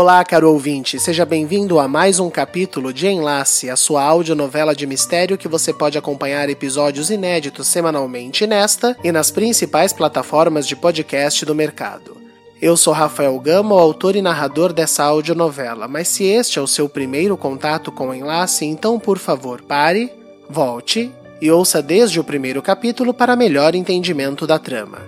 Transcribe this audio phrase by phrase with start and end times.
[0.00, 4.86] Olá, caro ouvinte, seja bem-vindo a mais um capítulo de Enlace, a sua audionovela de
[4.86, 11.44] mistério que você pode acompanhar episódios inéditos semanalmente nesta e nas principais plataformas de podcast
[11.44, 12.16] do mercado.
[12.62, 16.68] Eu sou Rafael Gama, o autor e narrador dessa audionovela, mas se este é o
[16.68, 20.12] seu primeiro contato com o Enlace, então por favor pare,
[20.48, 21.10] volte
[21.42, 24.98] e ouça desde o primeiro capítulo para melhor entendimento da trama.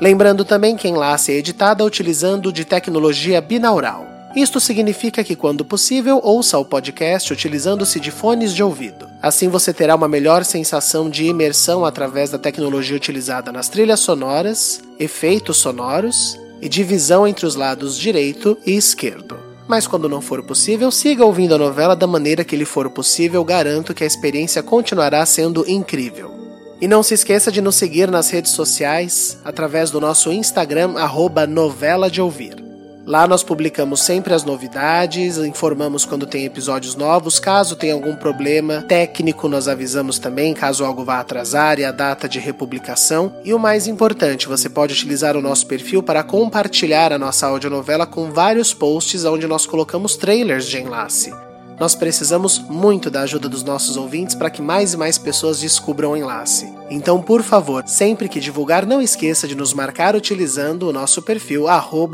[0.00, 4.15] Lembrando também que Enlace é editada utilizando de tecnologia binaural.
[4.36, 9.08] Isto significa que, quando possível, ouça o podcast utilizando-se de fones de ouvido.
[9.22, 14.82] Assim você terá uma melhor sensação de imersão através da tecnologia utilizada nas trilhas sonoras,
[15.00, 19.38] efeitos sonoros e divisão entre os lados direito e esquerdo.
[19.66, 23.42] Mas quando não for possível, siga ouvindo a novela da maneira que lhe for possível,
[23.42, 26.30] garanto que a experiência continuará sendo incrível.
[26.78, 31.46] E não se esqueça de nos seguir nas redes sociais através do nosso Instagram, arroba
[31.46, 32.65] novela de ouvir.
[33.06, 37.38] Lá nós publicamos sempre as novidades, informamos quando tem episódios novos.
[37.38, 42.28] Caso tenha algum problema técnico, nós avisamos também, caso algo vá atrasar e a data
[42.28, 43.32] de republicação.
[43.44, 48.06] E o mais importante, você pode utilizar o nosso perfil para compartilhar a nossa audionovela
[48.06, 51.45] com vários posts onde nós colocamos trailers de enlace.
[51.78, 56.12] Nós precisamos muito da ajuda dos nossos ouvintes para que mais e mais pessoas descubram
[56.12, 56.72] o enlace.
[56.90, 61.68] Então, por favor, sempre que divulgar, não esqueça de nos marcar utilizando o nosso perfil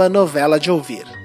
[0.08, 1.21] novela de ouvir.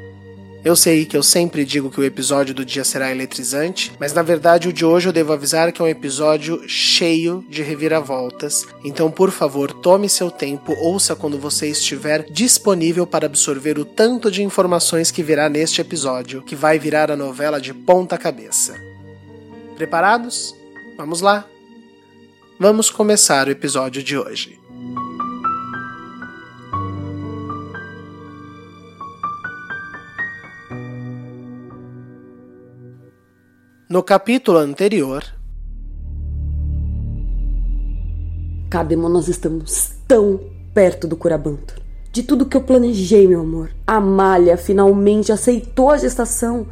[0.67, 4.21] Eu sei que eu sempre digo que o episódio do dia será eletrizante, mas na
[4.21, 8.67] verdade o de hoje eu devo avisar que é um episódio cheio de reviravoltas.
[8.83, 14.29] Então, por favor, tome seu tempo, ouça quando você estiver disponível para absorver o tanto
[14.29, 18.75] de informações que virá neste episódio, que vai virar a novela de ponta cabeça.
[19.77, 20.53] Preparados?
[20.97, 21.47] Vamos lá!
[22.59, 24.56] Vamos começar o episódio de hoje.
[33.89, 35.23] No capítulo anterior.
[38.69, 40.41] Cademo, nós estamos tão
[40.73, 41.81] perto do Curabanto.
[42.11, 43.71] De tudo que eu planejei, meu amor.
[43.87, 46.67] A Malha finalmente aceitou a gestação.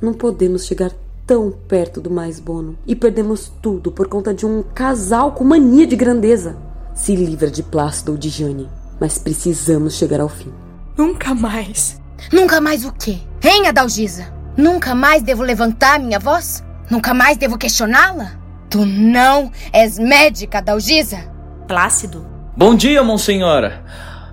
[0.00, 0.92] Não podemos chegar
[1.26, 2.78] tão perto do mais bono.
[2.86, 6.56] E perdemos tudo por conta de um casal com mania de grandeza.
[6.94, 8.70] Se livra de Plácido ou de Jane.
[9.00, 10.52] Mas precisamos chegar ao fim.
[10.96, 12.00] Nunca mais.
[12.32, 13.18] Nunca mais o quê?
[13.42, 14.41] Hein, Adalgisa?
[14.56, 16.62] Nunca mais devo levantar minha voz?
[16.90, 18.32] Nunca mais devo questioná-la?
[18.68, 21.18] Tu não és médica, Dalgisa?
[21.66, 22.26] Plácido.
[22.56, 23.82] Bom dia, monsenhora.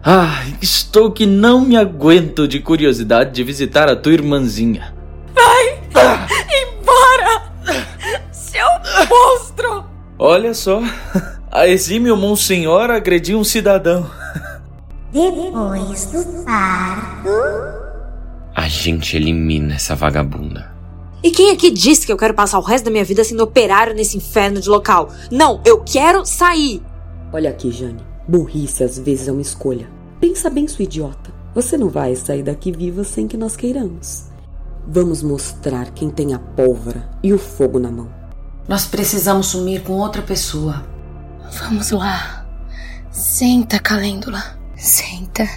[0.04, 4.94] Ah, estou que não me aguento de curiosidade de visitar a tua irmãzinha.
[5.34, 5.80] Vai!
[5.96, 6.28] Ah.
[6.62, 7.52] Embora!
[8.32, 8.66] Seu
[9.10, 9.86] monstro!
[10.18, 10.82] Olha só,
[11.52, 14.10] a exímio monsenhora agrediu um cidadão.
[15.12, 17.30] Depois do parto,
[18.60, 20.70] a gente elimina essa vagabunda.
[21.24, 23.96] E quem aqui disse que eu quero passar o resto da minha vida sendo operário
[23.96, 25.10] nesse inferno de local?
[25.32, 26.82] Não, eu quero sair!
[27.32, 28.04] Olha aqui, Jane.
[28.28, 29.90] Burrice às vezes é uma escolha.
[30.20, 31.32] Pensa bem, sua idiota.
[31.56, 34.26] Você não vai sair daqui viva sem que nós queiramos.
[34.86, 38.10] Vamos mostrar quem tem a pólvora e o fogo na mão.
[38.68, 40.86] Nós precisamos sumir com outra pessoa.
[41.62, 42.46] Vamos lá.
[43.10, 44.60] Senta, Calêndula.
[44.76, 45.48] Senta,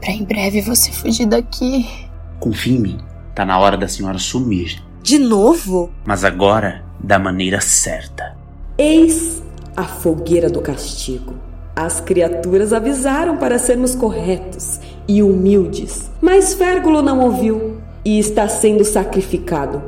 [0.00, 2.11] pra em breve você fugir daqui.
[2.42, 2.98] Confie em mim.
[3.36, 4.82] Tá na hora da senhora sumir.
[5.00, 5.92] De novo?
[6.04, 8.36] Mas agora da maneira certa.
[8.76, 9.40] Eis
[9.76, 11.36] a fogueira do castigo.
[11.76, 18.84] As criaturas avisaram para sermos corretos e humildes, mas Férgulo não ouviu e está sendo
[18.84, 19.80] sacrificado.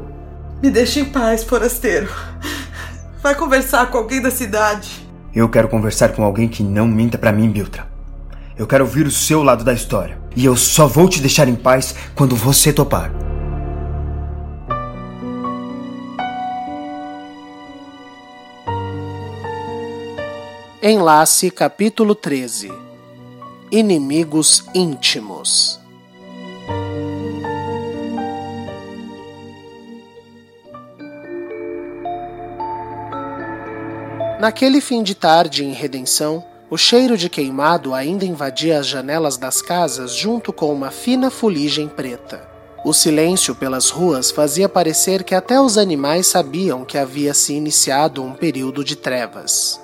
[0.62, 2.08] Me deixe em paz, forasteiro.
[3.20, 5.04] Vai conversar com alguém da cidade.
[5.34, 7.93] Eu quero conversar com alguém que não minta para mim, Biltra.
[8.56, 10.16] Eu quero ouvir o seu lado da história.
[10.36, 13.10] E eu só vou te deixar em paz quando você topar.
[20.80, 22.70] Enlace capítulo 13
[23.72, 25.80] Inimigos íntimos
[34.38, 39.60] Naquele fim de tarde em Redenção, O cheiro de queimado ainda invadia as janelas das
[39.60, 42.48] casas junto com uma fina fuligem preta.
[42.84, 48.22] O silêncio pelas ruas fazia parecer que até os animais sabiam que havia se iniciado
[48.22, 49.80] um período de trevas.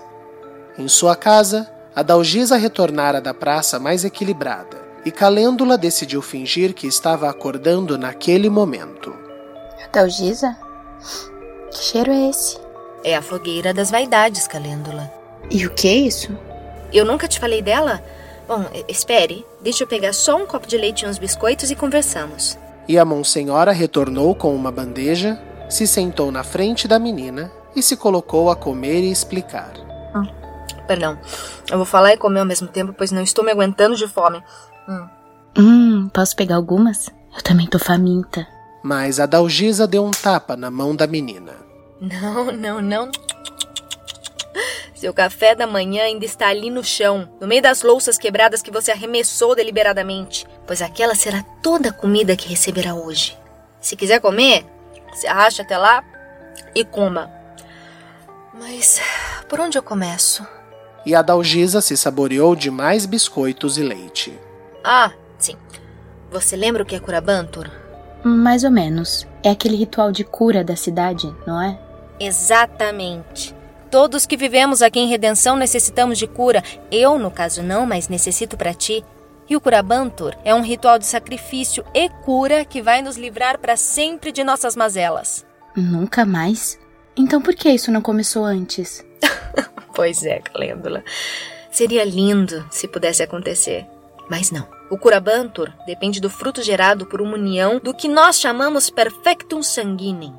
[0.78, 6.86] Em sua casa, a Dalgisa retornara da praça mais equilibrada, e Calêndula decidiu fingir que
[6.86, 9.14] estava acordando naquele momento.
[9.92, 10.56] Dalgisa?
[11.70, 12.58] Que cheiro é esse?
[13.02, 15.10] É a fogueira das vaidades, Calêndula.
[15.50, 16.36] E o que é isso?
[16.92, 18.02] Eu nunca te falei dela?
[18.48, 22.58] Bom, espere, deixa eu pegar só um copo de leite e uns biscoitos e conversamos.
[22.88, 27.96] E a Monsenhora retornou com uma bandeja, se sentou na frente da menina e se
[27.96, 29.72] colocou a comer e explicar.
[30.14, 30.26] Hum,
[30.88, 31.16] perdão,
[31.70, 34.42] eu vou falar e comer ao mesmo tempo, pois não estou me aguentando de fome.
[34.88, 35.06] Hum,
[35.56, 37.08] hum posso pegar algumas?
[37.36, 38.44] Eu também tô faminta.
[38.82, 41.52] Mas a Dalgisa deu um tapa na mão da menina.
[42.00, 43.10] Não, não, não.
[45.00, 48.70] Seu café da manhã ainda está ali no chão, no meio das louças quebradas que
[48.70, 53.34] você arremessou deliberadamente, pois aquela será toda a comida que receberá hoje.
[53.80, 54.62] Se quiser comer,
[55.14, 56.04] se arraste até lá
[56.74, 57.30] e coma.
[58.52, 59.00] Mas
[59.48, 60.46] por onde eu começo?
[61.06, 64.38] E a Dalgisa se saboreou de mais biscoitos e leite.
[64.84, 65.56] Ah, sim.
[66.30, 67.70] Você lembra o que é Curabantur?
[68.22, 69.26] Mais ou menos.
[69.42, 71.80] É aquele ritual de cura da cidade, não é?
[72.20, 73.58] Exatamente.
[73.90, 76.62] Todos que vivemos aqui em Redenção necessitamos de cura.
[76.92, 79.04] Eu, no caso, não, mas necessito para ti.
[79.48, 83.76] E o Curabantur é um ritual de sacrifício e cura que vai nos livrar para
[83.76, 85.44] sempre de nossas mazelas.
[85.74, 86.78] Nunca mais?
[87.16, 89.04] Então por que isso não começou antes?
[89.92, 91.02] pois é, Calêndula.
[91.72, 93.84] Seria lindo se pudesse acontecer.
[94.30, 94.68] Mas não.
[94.88, 100.32] O Curabantur depende do fruto gerado por uma união do que nós chamamos perfectum sanguinem.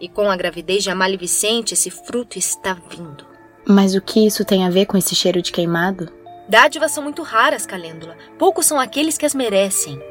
[0.00, 3.26] E com a gravidez de Amália Vicente, esse fruto está vindo.
[3.66, 6.10] Mas o que isso tem a ver com esse cheiro de queimado?
[6.48, 8.16] Dádivas são muito raras, Calêndula.
[8.38, 10.02] Poucos são aqueles que as merecem.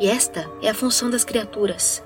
[0.00, 2.02] E esta é a função das criaturas.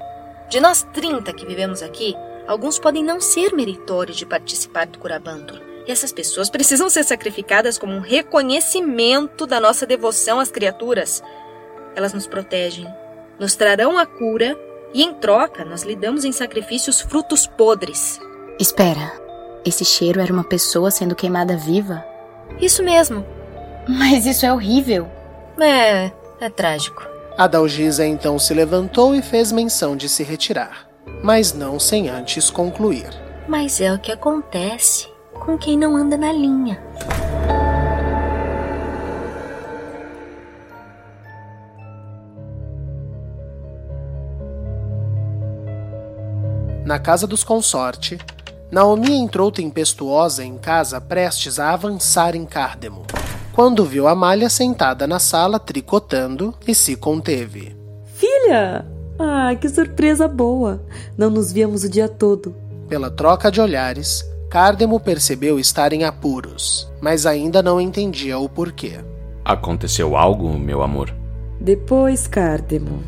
[0.48, 2.16] De nós 30 que vivemos aqui,
[2.48, 5.60] alguns podem não ser meritórios de participar do Curabantur.
[5.86, 11.22] E essas pessoas precisam ser sacrificadas como um reconhecimento da nossa devoção às criaturas.
[11.94, 12.86] Elas nos protegem,
[13.38, 14.58] nos trarão a cura
[14.92, 18.18] e em troca, nós lhe damos em sacrifícios frutos podres.
[18.58, 19.12] Espera,
[19.64, 22.04] esse cheiro era uma pessoa sendo queimada viva?
[22.60, 23.24] Isso mesmo.
[23.88, 25.08] Mas isso é horrível.
[25.58, 26.10] É,
[26.40, 27.06] é trágico.
[27.36, 30.86] A Dalgisa então se levantou e fez menção de se retirar,
[31.22, 33.08] mas não sem antes concluir.
[33.48, 36.78] Mas é o que acontece com quem não anda na linha.
[46.90, 48.18] Na casa dos consorte,
[48.68, 53.06] Naomi entrou tempestuosa em casa prestes a avançar em Cárdemo,
[53.52, 57.76] quando viu Amália sentada na sala tricotando e se conteve.
[58.16, 58.84] Filha!
[59.20, 60.82] Ah, que surpresa boa!
[61.16, 62.56] Não nos víamos o dia todo.
[62.88, 68.98] Pela troca de olhares, Cárdemo percebeu estar em apuros, mas ainda não entendia o porquê.
[69.44, 71.14] Aconteceu algo, meu amor?
[71.60, 73.00] Depois, Cárdemo.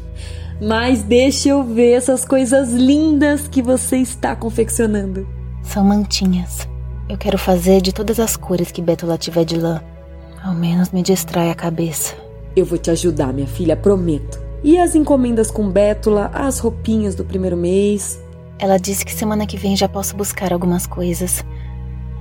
[0.64, 5.26] Mas deixa eu ver essas coisas lindas que você está confeccionando.
[5.60, 6.68] São mantinhas.
[7.08, 9.82] Eu quero fazer de todas as cores que Bétula tiver de lã.
[10.40, 12.14] Ao menos me distrai a cabeça.
[12.54, 14.40] Eu vou te ajudar, minha filha, prometo.
[14.62, 18.22] E as encomendas com Bétula, as roupinhas do primeiro mês?
[18.56, 21.44] Ela disse que semana que vem já posso buscar algumas coisas.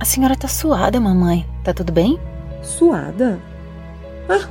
[0.00, 1.46] A senhora tá suada, mamãe.
[1.62, 2.18] Tá tudo bem?
[2.60, 3.38] Suada?
[4.28, 4.48] Ah,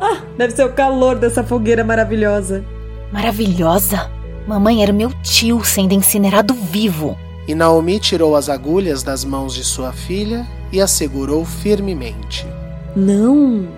[0.00, 2.64] ah, deve ser o calor dessa fogueira maravilhosa.
[3.12, 4.10] Maravilhosa?
[4.46, 7.16] Mamãe era meu tio sendo incinerado vivo.
[7.46, 12.46] E Naomi tirou as agulhas das mãos de sua filha e a segurou firmemente.
[12.94, 13.68] Não,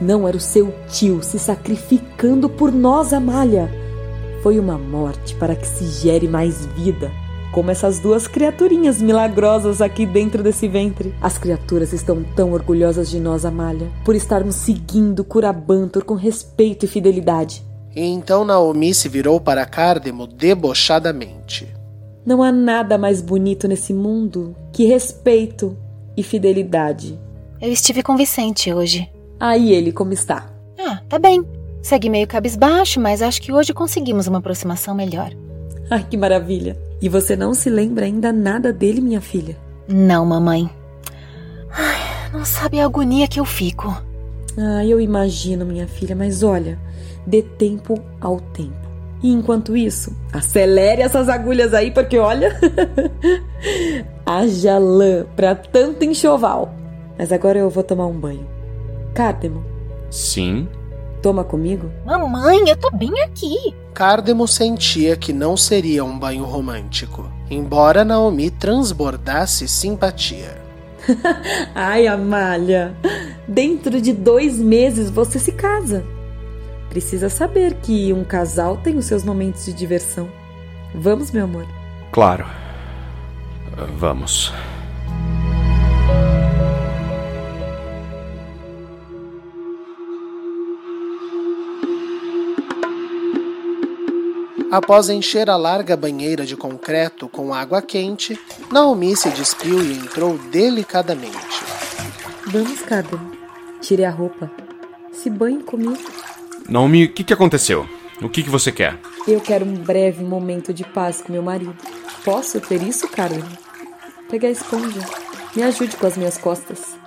[0.00, 3.70] não era o seu tio se sacrificando por nós, Amália.
[4.42, 7.10] Foi uma morte para que se gere mais vida
[7.52, 11.14] como essas duas criaturinhas milagrosas aqui dentro desse ventre.
[11.20, 16.88] As criaturas estão tão orgulhosas de nós, Amália, por estarmos seguindo Curabantor com respeito e
[16.88, 17.64] fidelidade.
[17.94, 21.66] E então Naomi se virou para Cárdemo debochadamente.
[22.24, 25.76] Não há nada mais bonito nesse mundo que respeito
[26.16, 27.18] e fidelidade.
[27.60, 29.10] Eu estive com Vicente hoje.
[29.40, 30.50] Aí ele como está?
[30.78, 31.42] Ah, tá bem.
[31.82, 35.32] Segue meio cabisbaixo, mas acho que hoje conseguimos uma aproximação melhor.
[35.90, 36.76] Ai, que maravilha.
[37.00, 39.56] E você não se lembra ainda nada dele, minha filha?
[39.86, 40.68] Não, mamãe.
[41.70, 43.88] Ai, não sabe a agonia que eu fico.
[44.56, 46.78] Ah, eu imagino, minha filha, mas olha,
[47.26, 48.88] dê tempo ao tempo.
[49.22, 52.58] E enquanto isso, acelere essas agulhas aí, porque olha,
[54.24, 56.74] haja lã para tanto enxoval.
[57.18, 58.46] Mas agora eu vou tomar um banho.
[59.14, 59.64] Cardemo,
[60.10, 60.68] Sim?
[61.22, 61.90] Toma comigo?
[62.04, 63.74] Mamãe, eu tô bem aqui.
[63.94, 70.62] Cardemo sentia que não seria um banho romântico, embora Naomi transbordasse simpatia.
[71.74, 72.94] Ai, Amália,
[73.46, 76.04] dentro de dois meses você se casa.
[76.88, 80.28] Precisa saber que um casal tem os seus momentos de diversão.
[80.94, 81.66] Vamos, meu amor?
[82.12, 82.46] Claro.
[83.96, 84.52] Vamos.
[94.70, 98.38] Após encher a larga banheira de concreto com água quente,
[98.70, 101.64] Naomi se despiu e entrou delicadamente.
[102.46, 103.32] Vamos, Cardemo.
[103.80, 104.50] Tire a roupa.
[105.10, 105.98] Se banhe comigo.
[106.68, 107.88] Naomi, o que, que aconteceu?
[108.20, 108.98] O que, que você quer?
[109.26, 111.76] Eu quero um breve momento de paz com meu marido.
[112.22, 113.48] Posso ter isso, Cardemo?
[114.28, 115.00] Pegue a esponja.
[115.56, 116.98] Me ajude com as minhas costas.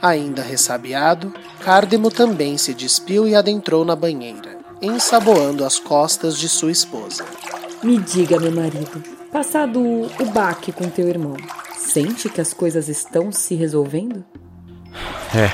[0.00, 6.70] Ainda ressabiado, Cardemo também se despiu e adentrou na banheira, ensaboando as costas de sua
[6.70, 7.24] esposa.
[7.82, 11.36] Me diga, meu marido, passado o baque com teu irmão,
[11.76, 14.24] sente que as coisas estão se resolvendo?
[15.34, 15.50] É.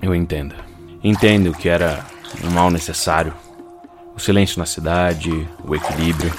[0.00, 0.54] Eu entendo.
[1.02, 2.04] Entendo que era
[2.42, 3.34] um mal necessário.
[4.16, 6.32] O silêncio na cidade, o equilíbrio.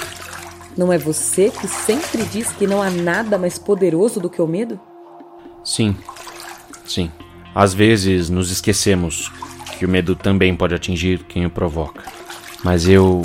[0.78, 4.48] Não é você que sempre diz que não há nada mais poderoso do que o
[4.48, 4.80] medo?
[5.64, 5.96] Sim.
[6.86, 7.12] Sim.
[7.54, 9.32] Às vezes nos esquecemos
[9.78, 12.04] que o medo também pode atingir quem o provoca.
[12.64, 13.22] Mas eu.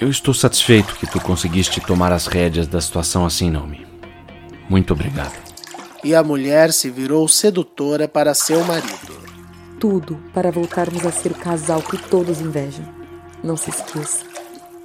[0.00, 3.84] Eu estou satisfeito que tu conseguiste tomar as rédeas da situação assim, Naomi.
[4.68, 5.34] Muito obrigado.
[6.04, 9.18] E a mulher se virou sedutora para seu marido.
[9.80, 12.84] Tudo para voltarmos a ser o casal que todos invejam.
[13.42, 14.24] Não se esqueça,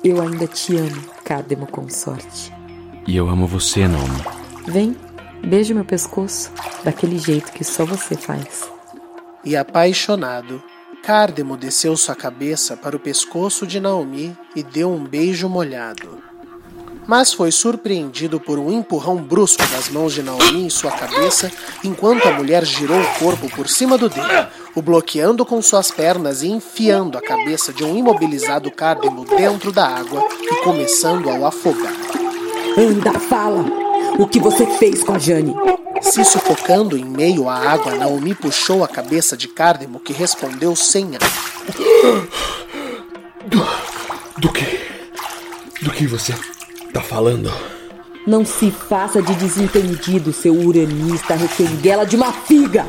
[0.04, 2.52] eu ainda te amo, Cádemo Consorte.
[3.08, 4.24] E eu amo você, Naomi.
[4.68, 4.96] Vem,
[5.46, 6.52] beije meu pescoço,
[6.84, 8.70] daquele jeito que só você faz.
[9.46, 10.64] E apaixonado,
[11.04, 16.24] Cardemo desceu sua cabeça para o pescoço de Naomi e deu um beijo molhado.
[17.06, 21.52] Mas foi surpreendido por um empurrão brusco das mãos de Naomi em sua cabeça,
[21.84, 26.42] enquanto a mulher girou o corpo por cima do dele, o bloqueando com suas pernas
[26.42, 31.46] e enfiando a cabeça de um imobilizado Cardemo dentro da água e começando a o
[31.46, 31.94] afogar.
[32.78, 33.83] Anda, fala!
[34.18, 35.56] O que você fez com a Jane?
[36.02, 41.16] Se sufocando em meio à água, Naomi puxou a cabeça de Cardemo, que respondeu sem
[41.16, 41.22] ar.
[43.48, 43.66] Do,
[44.38, 44.80] do que?
[45.82, 46.34] Do que você
[46.94, 47.52] tá falando?
[48.28, 52.86] Não se faça de desentendido, seu uranista requenguela de uma figa!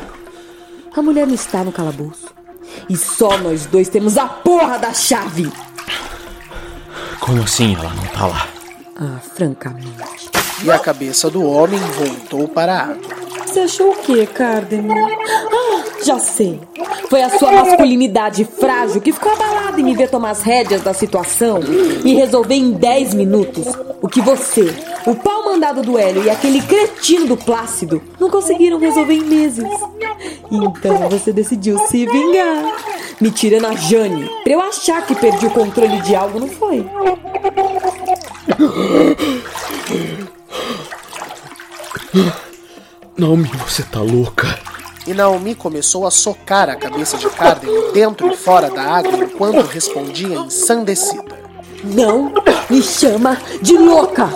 [0.95, 2.27] A mulher não está no calabouço.
[2.89, 5.51] E só nós dois temos a porra da chave!
[7.19, 8.47] Como assim ela não tá lá?
[8.95, 10.34] Ah, francamente.
[10.63, 13.25] E a cabeça do homem voltou para a água.
[13.45, 14.93] Você achou o quê, Cardemo?
[14.93, 16.59] Ah, já sei.
[17.09, 20.93] Foi a sua masculinidade frágil que ficou abalada em me ver tomar as rédeas da
[20.93, 21.59] situação
[22.03, 23.67] e resolver em 10 minutos
[24.01, 24.73] o que você,
[25.05, 29.65] o pau mandado do Hélio e aquele cretino do Plácido não conseguiram resolver em meses.
[30.51, 32.75] Então você decidiu se vingar,
[33.21, 36.85] me tirando a Jane, pra eu achar que perdi o controle de algo, não foi?
[43.17, 44.47] Naomi, você tá louca.
[45.07, 49.65] E Naomi começou a socar a cabeça de Cardemo dentro e fora da água enquanto
[49.67, 51.45] respondia ensandecida.
[51.83, 52.33] Não
[52.69, 54.29] me chama de louca!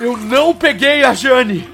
[0.00, 1.68] Eu não peguei a Jane!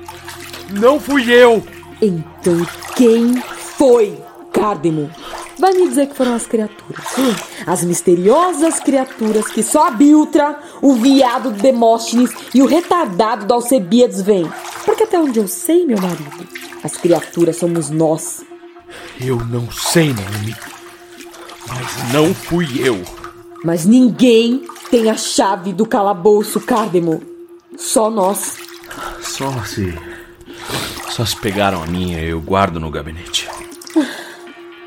[0.68, 1.64] Não fui eu!
[2.02, 3.42] Então quem
[3.76, 4.22] foi,
[4.52, 5.10] Cardemo?
[5.60, 7.04] Vai me dizer que foram as criaturas.
[7.66, 13.52] As misteriosas criaturas que só a Biltra, o viado do Demóstenes e o retardado do
[13.52, 14.50] Alcebiades vêm.
[14.86, 16.48] Porque até onde eu sei, meu marido,
[16.82, 18.42] as criaturas somos nós.
[19.20, 20.56] Eu não sei, Naomi.
[21.68, 22.98] Mas não fui eu.
[23.62, 27.22] Mas ninguém tem a chave do calabouço, Cardemo.
[27.76, 28.56] Só nós.
[29.20, 29.94] Só se.
[31.10, 33.46] Só se pegaram a minha, eu guardo no gabinete.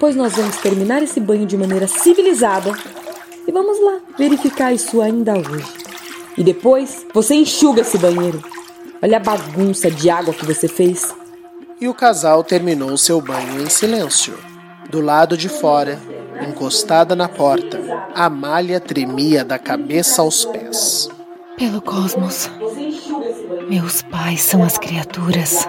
[0.03, 2.74] Pois nós vamos terminar esse banho de maneira civilizada.
[3.48, 5.63] E vamos lá verificar isso ainda hoje.
[6.38, 8.43] E depois você enxuga esse banheiro.
[9.01, 11.15] Olha a bagunça de água que você fez.
[11.79, 14.38] E o casal terminou seu banho em silêncio.
[14.89, 15.98] Do lado de fora,
[16.45, 17.79] encostada na porta,
[18.13, 21.07] Amália tremia da cabeça aos pés.
[21.55, 22.51] Pelo cosmos,
[23.69, 25.65] meus pais são as criaturas.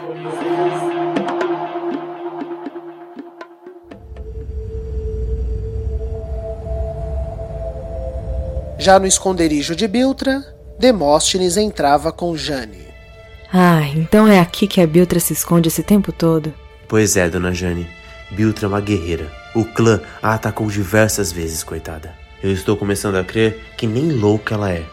[8.84, 10.44] Já no esconderijo de Biltra,
[10.78, 12.86] Demóstenes entrava com Jane.
[13.50, 16.52] Ah, então é aqui que a Biltra se esconde esse tempo todo?
[16.86, 17.88] Pois é, dona Jane.
[18.32, 19.32] Biltra é uma guerreira.
[19.54, 22.14] O clã a atacou diversas vezes, coitada.
[22.42, 24.84] Eu estou começando a crer que nem louca ela é.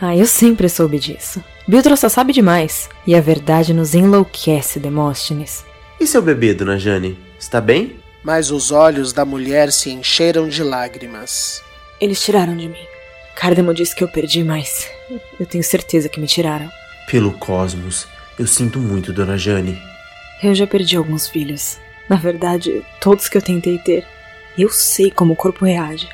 [0.00, 1.40] Ah, eu sempre soube disso.
[1.68, 2.88] Biltra só sabe demais.
[3.06, 5.64] E a verdade nos enlouquece, Demóstenes.
[6.00, 7.16] E seu bebê, dona Jane?
[7.38, 7.94] Está bem?
[8.24, 11.62] Mas os olhos da mulher se encheram de lágrimas.
[12.00, 12.95] Eles tiraram de mim.
[13.36, 14.90] Cardemo disse que eu perdi, mas
[15.38, 16.70] eu tenho certeza que me tiraram.
[17.08, 19.80] Pelo cosmos, eu sinto muito, dona Jane.
[20.42, 21.78] Eu já perdi alguns filhos.
[22.08, 24.06] Na verdade, todos que eu tentei ter.
[24.56, 26.08] Eu sei como o corpo reage.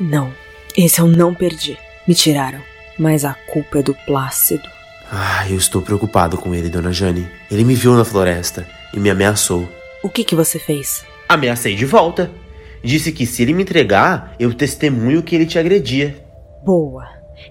[0.00, 0.34] Não,
[0.76, 1.78] esse eu não perdi.
[2.08, 2.62] Me tiraram.
[2.98, 4.68] Mas a culpa é do Plácido.
[5.12, 7.28] Ah, eu estou preocupado com ele, dona Jane.
[7.50, 9.70] Ele me viu na floresta e me ameaçou.
[10.02, 11.04] O que que você fez?
[11.28, 12.30] Ameacei de volta.
[12.82, 16.24] Disse que se ele me entregar, eu testemunho que ele te agredia.
[16.64, 17.06] Boa.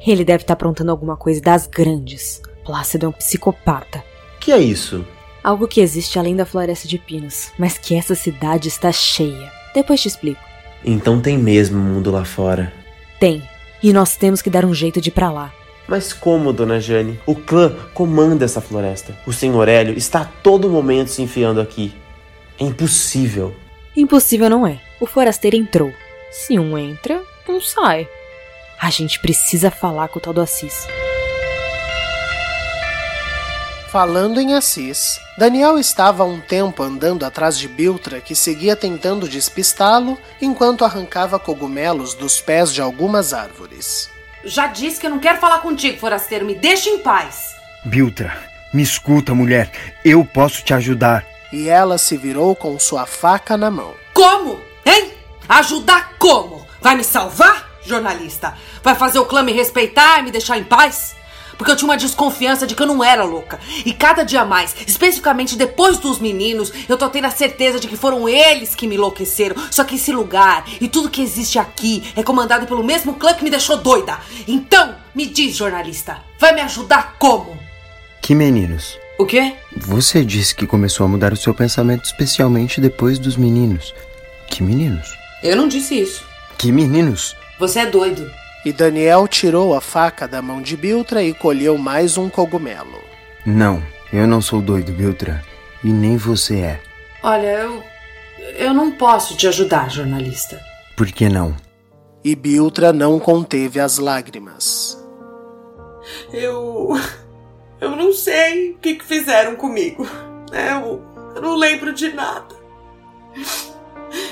[0.05, 2.41] Ele deve estar aprontando alguma coisa das grandes.
[2.63, 4.03] Plácido é um psicopata.
[4.39, 5.05] Que é isso?
[5.43, 9.51] Algo que existe além da floresta de pinos, mas que essa cidade está cheia.
[9.74, 10.41] Depois te explico.
[10.83, 12.71] Então tem mesmo mundo lá fora.
[13.19, 13.41] Tem.
[13.81, 15.53] E nós temos que dar um jeito de ir pra lá.
[15.88, 17.19] Mas como, dona Jane?
[17.25, 19.17] O clã comanda essa floresta.
[19.25, 21.93] O senhor Hélio está a todo momento se enfiando aqui.
[22.59, 23.55] É impossível.
[24.00, 24.79] Impossível não é.
[24.98, 25.94] O forasteiro entrou.
[26.32, 28.08] Se um entra, um sai.
[28.82, 30.88] A gente precisa falar com o tal do Assis.
[33.91, 39.27] Falando em Assis, Daniel estava há um tempo andando atrás de Biltra, que seguia tentando
[39.27, 44.10] despistá-lo enquanto arrancava cogumelos dos pés de algumas árvores.
[44.46, 46.46] Já disse que eu não quero falar contigo, forasteiro.
[46.46, 47.53] Me deixa em paz.
[47.84, 48.32] Biltra,
[48.74, 49.70] me escuta, mulher.
[50.06, 51.25] Eu posso te ajudar.
[51.51, 53.94] E ela se virou com sua faca na mão.
[54.13, 54.60] Como?
[54.86, 55.12] Hein?
[55.48, 56.65] Ajudar como?
[56.82, 58.56] Vai me salvar, jornalista?
[58.84, 61.15] Vai fazer o clã me respeitar e me deixar em paz?
[61.58, 63.60] Porque eu tinha uma desconfiança de que eu não era louca.
[63.86, 67.98] E cada dia mais, especificamente depois dos meninos, eu tô tendo a certeza de que
[67.98, 69.58] foram eles que me enlouqueceram.
[69.70, 73.44] Só que esse lugar e tudo que existe aqui é comandado pelo mesmo clã que
[73.44, 74.18] me deixou doida.
[74.48, 77.59] Então, me diz, jornalista, vai me ajudar como?
[78.22, 78.98] Que meninos?
[79.20, 79.58] O quê?
[79.75, 83.94] Você disse que começou a mudar o seu pensamento especialmente depois dos meninos.
[84.48, 85.14] Que meninos?
[85.44, 86.25] Eu não disse isso.
[86.58, 87.36] Que meninos?
[87.60, 88.32] Você é doido.
[88.64, 92.98] E Daniel tirou a faca da mão de Biltra e colheu mais um cogumelo.
[93.46, 95.44] Não, eu não sou doido, Biltra.
[95.84, 96.82] E nem você é.
[97.22, 97.84] Olha, eu.
[98.58, 100.62] Eu não posso te ajudar, jornalista.
[100.96, 101.58] Por que não?
[102.24, 104.98] E Biltra não conteve as lágrimas.
[106.32, 106.94] Eu.
[107.81, 110.05] Eu não sei o que, que fizeram comigo.
[110.51, 111.01] Eu,
[111.35, 112.55] eu não lembro de nada.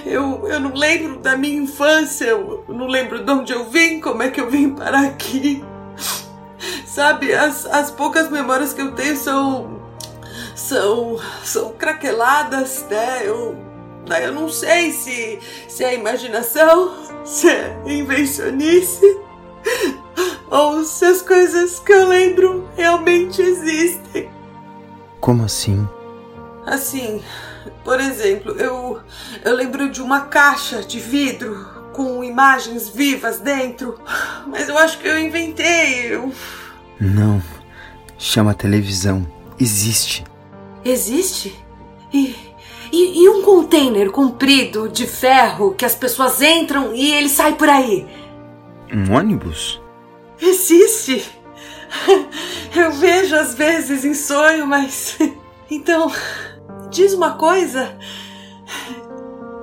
[0.06, 4.24] Eu, eu não lembro da minha infância, eu não lembro de onde eu vim, como
[4.24, 5.64] é que eu vim parar aqui.
[6.86, 9.80] Sabe, as, as poucas memórias que eu tenho são.
[10.56, 11.20] são.
[11.44, 13.22] são craqueladas, né?
[13.24, 13.56] Eu,
[14.06, 19.20] daí eu não sei se, se é imaginação, se é invencionice,
[20.50, 24.30] ou se as coisas que eu lembro realmente existem.
[25.20, 25.88] Como assim?
[26.66, 27.22] Assim,
[27.84, 29.00] por exemplo, eu,
[29.44, 34.00] eu lembro de uma caixa de vidro com imagens vivas dentro,
[34.46, 36.14] mas eu acho que eu inventei.
[36.14, 36.32] Eu...
[37.00, 37.42] Não.
[38.18, 39.26] Chama televisão.
[39.60, 40.24] Existe.
[40.84, 41.56] Existe?
[42.14, 42.36] E,
[42.92, 47.70] e, e um container comprido de ferro que as pessoas entram e ele sai por
[47.70, 48.06] aí?
[48.94, 49.82] Um ônibus?
[50.42, 51.30] Existe!
[52.76, 55.18] Eu vejo às vezes em sonho, mas.
[55.70, 56.10] Então,
[56.90, 57.98] diz uma coisa: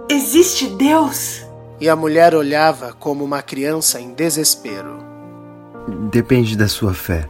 [0.06, 1.42] existe Deus?
[1.80, 4.98] E a mulher olhava como uma criança em desespero.
[6.10, 7.26] Depende da sua fé.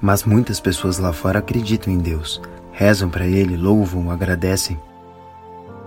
[0.00, 2.40] Mas muitas pessoas lá fora acreditam em Deus.
[2.70, 4.80] Rezam para ele, louvam, agradecem.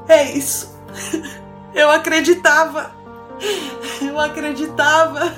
[0.07, 0.77] É isso.
[1.73, 2.91] Eu acreditava.
[4.01, 5.33] Eu acreditava.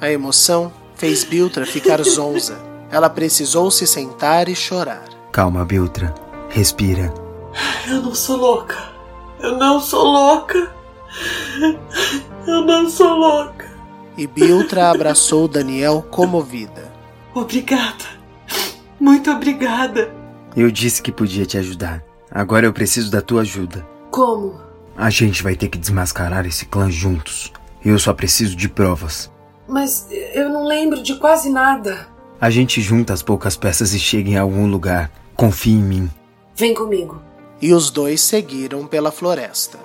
[0.00, 2.58] A emoção fez Biltra ficar zonza.
[2.90, 5.04] Ela precisou se sentar e chorar.
[5.30, 6.12] Calma, Biltra.
[6.50, 7.14] Respira.
[7.86, 8.76] Eu não sou louca.
[9.40, 10.72] Eu não sou louca.
[12.46, 13.68] Eu não sou louca.
[14.16, 16.92] E Biltra abraçou Daniel comovida.
[17.34, 18.04] Obrigada.
[18.98, 20.12] Muito obrigada.
[20.56, 22.02] Eu disse que podia te ajudar.
[22.30, 23.86] Agora eu preciso da tua ajuda.
[24.10, 24.60] Como?
[24.96, 27.52] A gente vai ter que desmascarar esse clã juntos.
[27.84, 29.30] Eu só preciso de provas.
[29.68, 32.08] Mas eu não lembro de quase nada.
[32.40, 35.10] A gente junta as poucas peças e chega em algum lugar.
[35.36, 36.10] Confie em mim.
[36.56, 37.20] Vem comigo.
[37.60, 39.78] E os dois seguiram pela floresta.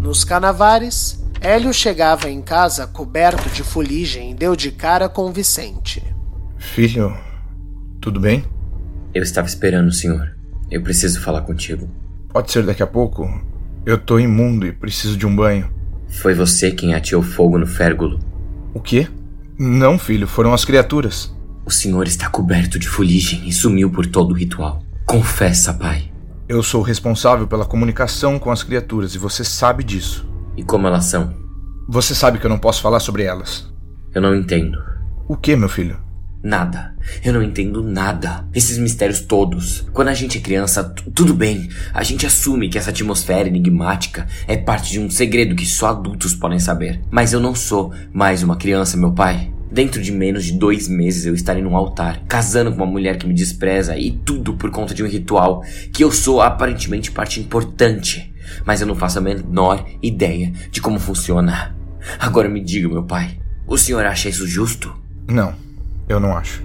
[0.00, 6.02] Nos canavares, Hélio chegava em casa coberto de fuligem e deu de cara com Vicente.
[6.56, 7.14] Filho,
[8.00, 8.44] tudo bem?
[9.12, 10.33] Eu estava esperando o senhor.
[10.70, 11.88] Eu preciso falar contigo.
[12.28, 13.28] Pode ser daqui a pouco.
[13.86, 15.72] Eu tô imundo e preciso de um banho.
[16.08, 18.18] Foi você quem ateou fogo no férgulo.
[18.72, 19.08] O quê?
[19.58, 21.34] Não, filho, foram as criaturas.
[21.64, 24.82] O senhor está coberto de fuligem e sumiu por todo o ritual.
[25.06, 26.10] Confessa, pai.
[26.48, 30.28] Eu sou responsável pela comunicação com as criaturas e você sabe disso.
[30.56, 31.34] E como elas são?
[31.88, 33.72] Você sabe que eu não posso falar sobre elas.
[34.14, 34.78] Eu não entendo.
[35.28, 35.98] O que, meu filho?
[36.44, 36.94] Nada.
[37.24, 38.46] Eu não entendo nada.
[38.54, 39.86] Esses mistérios todos.
[39.94, 41.70] Quando a gente é criança, tudo bem.
[41.94, 46.34] A gente assume que essa atmosfera enigmática é parte de um segredo que só adultos
[46.34, 47.00] podem saber.
[47.10, 49.54] Mas eu não sou mais uma criança, meu pai.
[49.72, 53.26] Dentro de menos de dois meses eu estarei num altar, casando com uma mulher que
[53.26, 58.32] me despreza e tudo por conta de um ritual que eu sou aparentemente parte importante,
[58.66, 61.74] mas eu não faço a menor ideia de como funciona.
[62.20, 64.94] Agora me diga, meu pai, o senhor acha isso justo?
[65.26, 65.54] Não,
[66.08, 66.62] eu não acho.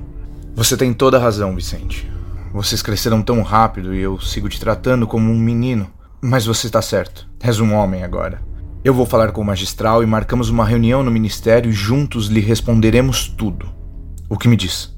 [0.56, 2.10] Você tem toda a razão, Vicente.
[2.54, 5.90] Vocês cresceram tão rápido e eu sigo te tratando como um menino.
[6.22, 7.28] Mas você está certo.
[7.40, 8.42] És um homem agora.
[8.84, 12.40] Eu vou falar com o magistral e marcamos uma reunião no ministério e juntos lhe
[12.40, 13.70] responderemos tudo.
[14.30, 14.98] O que me diz?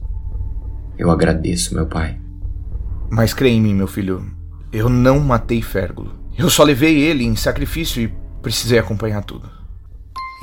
[0.97, 2.19] Eu agradeço, meu pai.
[3.09, 4.25] Mas creia em mim, meu filho.
[4.71, 6.13] Eu não matei Férgulo.
[6.37, 9.49] Eu só levei ele em sacrifício e precisei acompanhar tudo.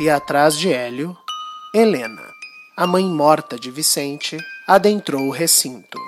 [0.00, 1.16] E atrás de Hélio,
[1.74, 2.22] Helena,
[2.78, 5.98] a mãe morta de Vicente, adentrou o recinto.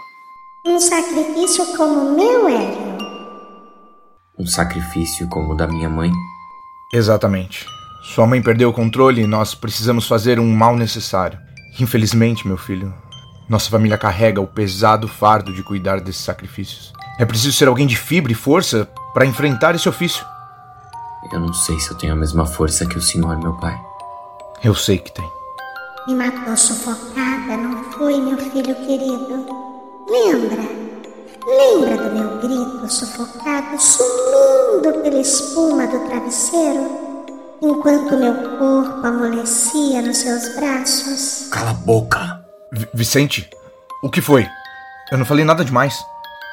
[0.65, 2.97] Um sacrifício como o meu, Hélio?
[4.39, 6.13] Um sacrifício como o da minha mãe?
[6.95, 7.67] Exatamente.
[8.15, 11.41] Sua mãe perdeu o controle e nós precisamos fazer um mal necessário.
[11.81, 12.95] Infelizmente, meu filho,
[13.49, 16.93] nossa família carrega o pesado fardo de cuidar desses sacrifícios.
[17.19, 20.25] É preciso ser alguém de fibra e força para enfrentar esse ofício.
[21.33, 23.77] Eu não sei se eu tenho a mesma força que o senhor, meu pai.
[24.63, 25.40] Eu sei que tem.
[26.07, 29.47] Me matou sufocada, não foi, meu filho querido?
[30.09, 30.63] Lembra?
[31.47, 37.11] Lembra do meu grito sufocado sumindo pela espuma do travesseiro?
[37.63, 41.49] Enquanto meu corpo amolecia nos seus braços?
[41.51, 42.45] Cala a boca!
[42.73, 43.51] V Vicente,
[44.03, 44.49] o que foi?
[45.13, 46.03] Eu não falei nada demais.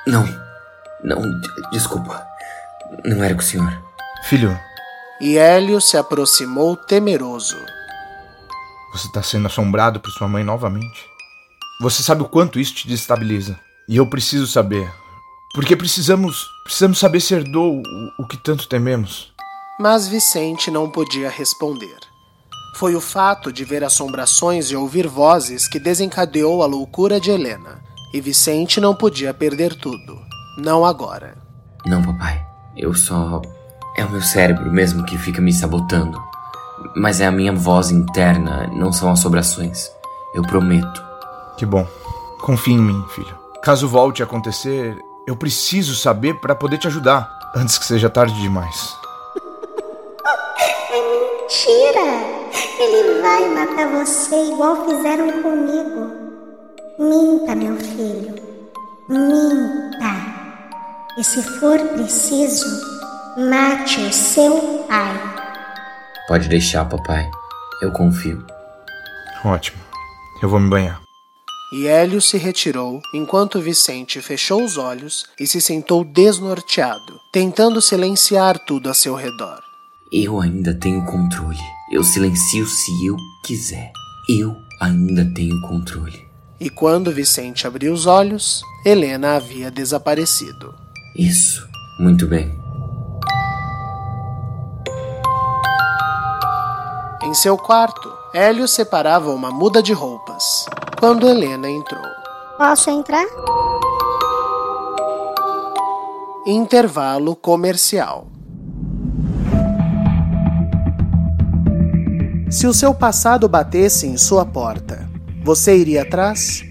[0.06, 0.28] Não,
[1.04, 1.22] não,
[1.72, 2.26] desculpa.
[3.06, 3.72] Não era com o senhor.
[4.24, 4.58] Filho.
[5.22, 7.58] E Hélio se aproximou temeroso.
[8.94, 11.06] Você está sendo assombrado por sua mãe novamente.
[11.82, 13.60] Você sabe o quanto isso te destabiliza.
[13.88, 14.92] E eu preciso saber.
[15.54, 16.46] Porque precisamos.
[16.64, 19.32] Precisamos saber se herdou o, o que tanto tememos.
[19.80, 21.98] Mas Vicente não podia responder.
[22.76, 27.84] Foi o fato de ver assombrações e ouvir vozes que desencadeou a loucura de Helena.
[28.14, 30.20] E Vicente não podia perder tudo.
[30.58, 31.38] Não agora.
[31.86, 32.46] Não, papai.
[32.76, 33.42] Eu só.
[33.96, 36.22] É o meu cérebro mesmo que fica me sabotando.
[36.96, 39.92] Mas é a minha voz interna, não são assombrações.
[40.34, 41.04] Eu prometo.
[41.58, 41.88] Que bom.
[42.42, 43.36] Confie em mim, filho.
[43.62, 48.40] Caso volte a acontecer, eu preciso saber para poder te ajudar antes que seja tarde
[48.40, 48.96] demais.
[50.92, 52.38] É mentira!
[52.80, 56.12] Ele vai matar você igual fizeram comigo.
[57.00, 58.36] Minta, meu filho.
[59.10, 60.38] Minta.
[61.18, 62.68] E se for preciso,
[63.38, 65.37] mate o seu pai.
[66.28, 67.30] Pode deixar, papai.
[67.82, 68.46] Eu confio.
[69.46, 69.78] Ótimo.
[70.42, 71.02] Eu vou me banhar.
[71.72, 78.58] E Hélio se retirou enquanto Vicente fechou os olhos e se sentou desnorteado, tentando silenciar
[78.60, 79.62] tudo a seu redor.
[80.12, 81.60] Eu ainda tenho controle.
[81.92, 83.92] Eu silencio se eu quiser.
[84.30, 86.26] Eu ainda tenho controle.
[86.60, 90.74] E quando Vicente abriu os olhos, Helena havia desaparecido.
[91.18, 91.68] Isso.
[92.00, 92.57] Muito bem.
[97.38, 100.66] Seu quarto, Hélio separava uma muda de roupas
[101.00, 102.04] quando Helena entrou.
[102.58, 103.28] Posso entrar?
[106.48, 108.28] Intervalo comercial.
[112.50, 115.08] Se o seu passado batesse em sua porta,
[115.44, 116.64] você iria atrás?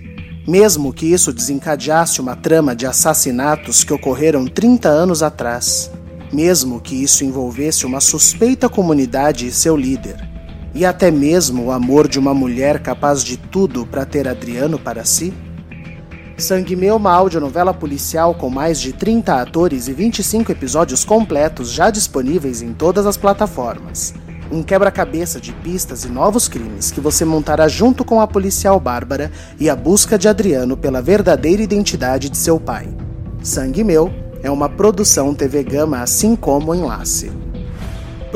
[0.48, 5.92] Mesmo que isso desencadeasse uma trama de assassinatos que ocorreram 30 anos atrás,
[6.33, 10.36] mesmo que isso envolvesse uma suspeita comunidade e seu líder,
[10.77, 15.07] e até mesmo o amor de uma mulher capaz de tudo para ter Adriano para
[15.07, 15.33] si?
[16.37, 21.89] Sangue Meu, uma audionovela policial com mais de 30 atores e 25 episódios completos já
[21.89, 24.12] disponíveis em todas as plataformas.
[24.53, 29.33] Um quebra-cabeça de pistas e novos crimes que você montará junto com a policial Bárbara
[29.59, 32.87] e a busca de Adriano pela verdadeira identidade de seu pai.
[33.43, 34.12] Sangue Meu
[34.43, 37.33] é uma produção TV Gama assim como Enlace.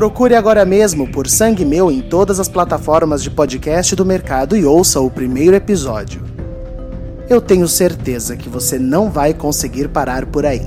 [0.01, 4.65] Procure agora mesmo por Sangue Meu em todas as plataformas de podcast do mercado e
[4.65, 6.23] ouça o primeiro episódio.
[7.29, 10.63] Eu tenho certeza que você não vai conseguir parar por aí.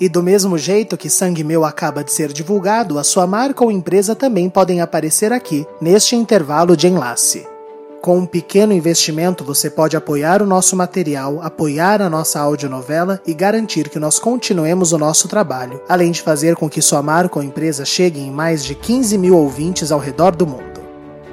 [0.00, 3.70] E do mesmo jeito que Sangue Meu acaba de ser divulgado, a sua marca ou
[3.70, 7.46] empresa também podem aparecer aqui, neste intervalo de enlace.
[8.00, 13.34] Com um pequeno investimento, você pode apoiar o nosso material, apoiar a nossa audionovela e
[13.34, 17.44] garantir que nós continuemos o nosso trabalho, além de fazer com que sua marca ou
[17.44, 20.80] empresa chegue em mais de 15 mil ouvintes ao redor do mundo.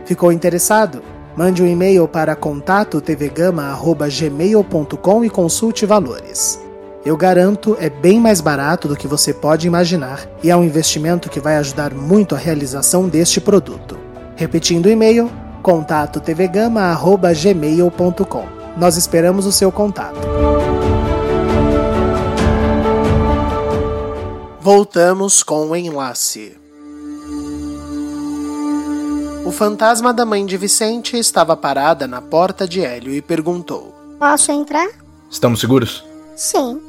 [0.03, 1.01] Ficou interessado?
[1.37, 6.59] Mande um e-mail para contato tvgama.gmail.com e consulte valores.
[7.05, 11.29] Eu garanto, é bem mais barato do que você pode imaginar e é um investimento
[11.29, 13.97] que vai ajudar muito a realização deste produto.
[14.35, 15.31] Repetindo o e-mail,
[15.67, 18.47] contato tvgama@gmail.com.
[18.77, 20.17] Nós esperamos o seu contato.
[24.61, 26.55] Voltamos com o enlace.
[29.45, 34.53] O fantasma da mãe de Vicente estava parada na porta de Hélio e perguntou: Posso
[34.53, 34.87] entrar?
[35.29, 36.05] Estamos seguros?
[36.37, 36.79] Sim.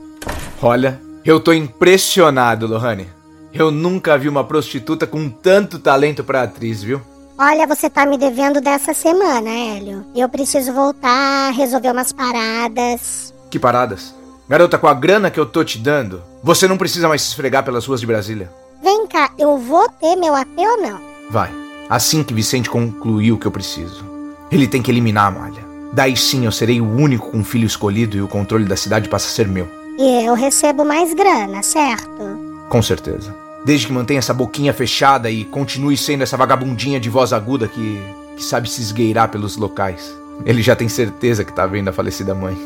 [0.62, 3.08] Olha, eu tô impressionado, Lohane.
[3.52, 7.02] Eu nunca vi uma prostituta com tanto talento pra atriz, viu?
[7.40, 10.04] Olha, você tá me devendo dessa semana, Hélio.
[10.12, 13.32] Eu preciso voltar, resolver umas paradas.
[13.48, 14.12] Que paradas?
[14.48, 17.64] Garota, com a grana que eu tô te dando, você não precisa mais se esfregar
[17.64, 18.50] pelas ruas de Brasília.
[18.82, 21.00] Vem cá, eu vou ter meu AP ou não?
[21.30, 21.52] Vai.
[21.88, 24.04] Assim que Vicente concluir o que eu preciso.
[24.50, 25.64] Ele tem que eliminar a malha.
[25.92, 29.28] Daí sim eu serei o único com filho escolhido e o controle da cidade passa
[29.28, 29.68] a ser meu.
[29.96, 32.66] E eu recebo mais grana, certo?
[32.68, 33.32] Com certeza.
[33.64, 38.00] Desde que mantenha essa boquinha fechada e continue sendo essa vagabundinha de voz aguda que,
[38.36, 40.14] que sabe se esgueirar pelos locais.
[40.44, 42.56] Ele já tem certeza que tá vendo a falecida mãe.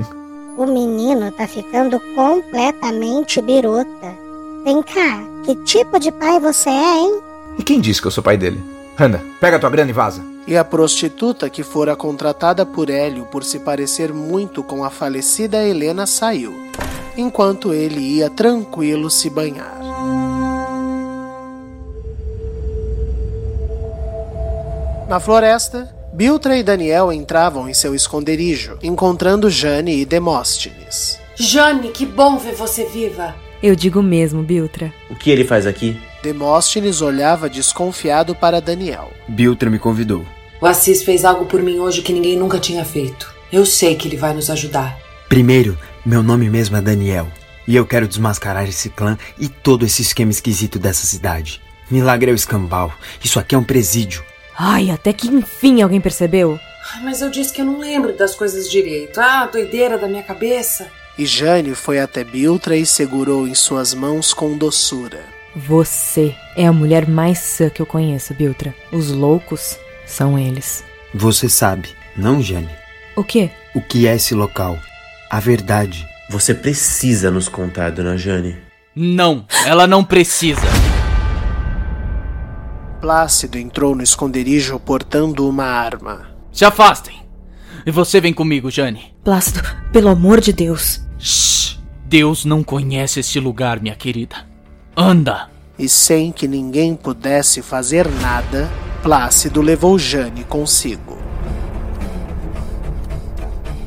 [0.56, 4.16] o menino tá ficando completamente birota.
[4.64, 7.20] Vem cá, que tipo de pai você é, hein?
[7.58, 8.62] E quem disse que eu sou pai dele?
[8.98, 10.22] Anda, pega tua grana e vaza.
[10.46, 15.64] E a prostituta que fora contratada por Hélio por se parecer muito com a falecida
[15.64, 16.52] Helena saiu,
[17.16, 19.78] enquanto ele ia tranquilo se banhar.
[25.12, 31.18] Na floresta, Biltra e Daniel entravam em seu esconderijo, encontrando Jane e Demóstenes.
[31.36, 33.34] Jane, que bom ver você viva!
[33.62, 34.90] Eu digo mesmo, Biltra.
[35.10, 36.00] O que ele faz aqui?
[36.22, 39.10] Demóstenes olhava desconfiado para Daniel.
[39.28, 40.24] Biltra me convidou.
[40.62, 43.34] O Assis fez algo por mim hoje que ninguém nunca tinha feito.
[43.52, 44.96] Eu sei que ele vai nos ajudar.
[45.28, 47.28] Primeiro, meu nome mesmo é Daniel.
[47.68, 51.60] E eu quero desmascarar esse clã e todo esse esquema esquisito dessa cidade.
[51.90, 52.90] Milagre é o escambau.
[53.22, 54.24] Isso aqui é um presídio.
[54.58, 56.58] Ai, até que enfim alguém percebeu.
[57.02, 59.20] Mas eu disse que eu não lembro das coisas direito.
[59.20, 60.90] Ah, doideira da minha cabeça.
[61.18, 65.20] E Jane foi até Biltra e segurou em suas mãos com doçura.
[65.54, 68.74] Você é a mulher mais sã que eu conheço, Biltra.
[68.90, 70.82] Os loucos são eles.
[71.14, 72.70] Você sabe, não, Jane?
[73.14, 73.50] O quê?
[73.74, 74.78] O que é esse local?
[75.28, 76.08] A verdade.
[76.30, 78.56] Você precisa nos contar, dona Jane.
[78.96, 80.62] Não, ela não precisa.
[83.02, 86.28] Plácido entrou no esconderijo portando uma arma.
[86.52, 87.16] Se afastem.
[87.84, 89.12] E você vem comigo, Jane.
[89.24, 89.60] Plácido,
[89.90, 91.00] pelo amor de Deus.
[91.18, 91.80] Shh.
[92.04, 94.46] Deus não conhece este lugar, minha querida.
[94.96, 95.50] Anda.
[95.76, 98.70] E sem que ninguém pudesse fazer nada,
[99.02, 101.18] Plácido levou Jane consigo.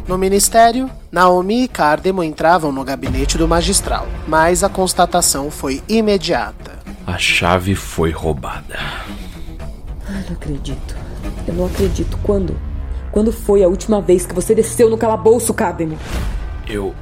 [0.05, 6.74] No ministério, Naomi e Cardemo entravam no gabinete do magistral, mas a constatação foi imediata.
[7.05, 8.79] A chave foi roubada.
[10.07, 10.95] Ai, não acredito.
[11.47, 12.17] Eu não acredito.
[12.23, 12.57] Quando?
[13.11, 15.97] Quando foi a última vez que você desceu no calabouço, Cardemo?
[16.67, 16.93] Eu.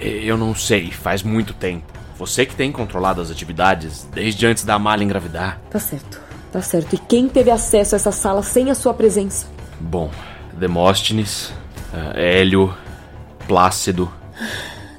[0.00, 1.84] Eu não sei, faz muito tempo.
[2.16, 5.60] Você que tem controlado as atividades desde antes da Malha engravidar.
[5.70, 6.20] Tá certo,
[6.52, 6.94] tá certo.
[6.94, 9.46] E quem teve acesso a essa sala sem a sua presença?
[9.80, 10.10] Bom,
[10.52, 11.52] Demóstenes,
[11.92, 12.72] uh, Hélio,
[13.46, 14.10] Plácido.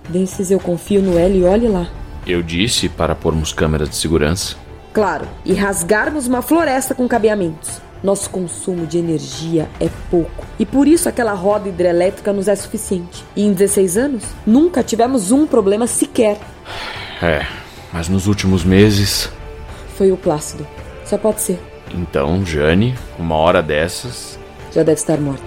[0.09, 1.87] Desses eu confio no Hélio e olhe lá.
[2.29, 4.55] Eu disse para pormos câmeras de segurança.
[4.93, 7.81] Claro, e rasgarmos uma floresta com cabeamentos.
[8.03, 13.25] Nosso consumo de energia é pouco e por isso aquela roda hidrelétrica nos é suficiente.
[13.35, 16.37] E em 16 anos, nunca tivemos um problema sequer.
[17.19, 17.47] É,
[17.91, 19.27] mas nos últimos meses.
[19.97, 20.67] Foi o Plácido.
[21.05, 21.59] Só pode ser.
[21.91, 24.37] Então, Jane, uma hora dessas.
[24.71, 25.43] Já deve estar morta.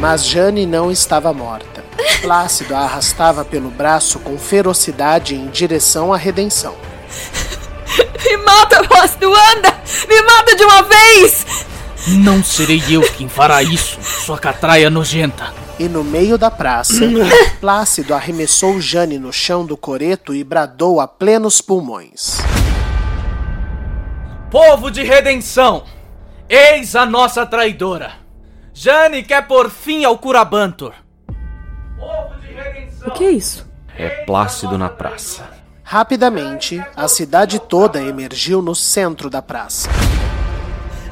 [0.00, 1.81] Mas Jane não estava morta.
[2.20, 6.74] Plácido a arrastava pelo braço com ferocidade em direção à redenção.
[8.24, 9.82] Me mata, Plácido, anda!
[10.08, 11.44] Me mata de uma vez!
[12.08, 15.52] Não serei eu quem fará isso, sua catraia nojenta.
[15.78, 17.00] E no meio da praça,
[17.60, 22.38] Plácido arremessou Jane no chão do coreto e bradou a plenos pulmões.
[24.50, 25.84] Povo de redenção,
[26.48, 28.12] eis a nossa traidora.
[28.74, 30.92] Jane quer pôr fim ao Curabantor.
[33.04, 33.66] O que é isso?
[33.96, 35.50] É Plácido na praça.
[35.82, 39.90] Rapidamente, a cidade toda emergiu no centro da praça.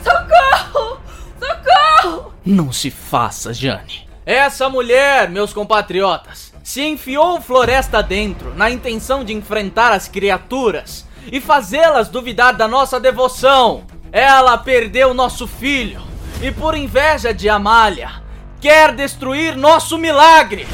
[0.02, 1.00] Socorro!
[1.38, 2.32] Socorro!
[2.46, 4.08] Não se faça, Jane.
[4.24, 11.40] Essa mulher, meus compatriotas, se enfiou floresta dentro na intenção de enfrentar as criaturas e
[11.40, 13.82] fazê-las duvidar da nossa devoção.
[14.12, 16.00] Ela perdeu nosso filho
[16.40, 18.22] e, por inveja de Amália,
[18.60, 20.66] quer destruir nosso milagre.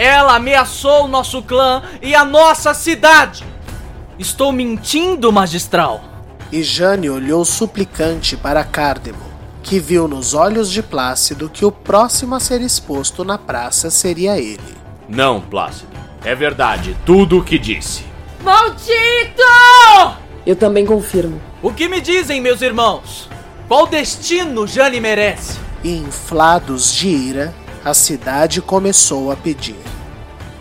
[0.00, 3.44] Ela ameaçou nosso clã e a nossa cidade.
[4.18, 6.02] Estou mentindo, magistral.
[6.50, 9.22] E Jane olhou suplicante para Cárdemo,
[9.62, 14.38] que viu nos olhos de Plácido que o próximo a ser exposto na praça seria
[14.38, 14.74] ele.
[15.06, 15.92] Não, Plácido.
[16.24, 18.02] É verdade tudo o que disse.
[18.42, 19.42] Maldito!
[20.46, 21.38] Eu também confirmo.
[21.60, 23.28] O que me dizem, meus irmãos?
[23.68, 25.58] Qual destino Jane merece?
[25.84, 29.76] E inflados de ira, a cidade começou a pedir.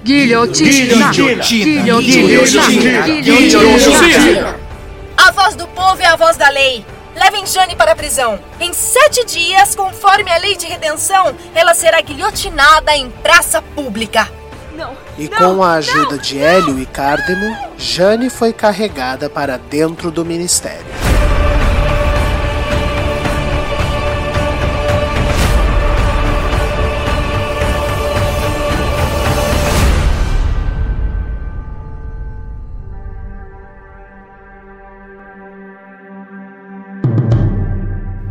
[0.03, 1.11] Guilhotina!
[1.11, 2.01] Guilhotina!
[2.01, 3.01] Guilhotina!
[3.21, 4.55] Guilhotina!
[5.17, 6.85] A voz do povo é a voz da lei.
[7.15, 8.39] Levem Jane para a prisão.
[8.59, 14.29] Em sete dias, conforme a lei de redenção, ela será guilhotinada em praça pública.
[14.73, 14.95] Não.
[15.17, 21.08] E com a ajuda de Hélio e Cárdemo, Jane foi carregada para dentro do ministério.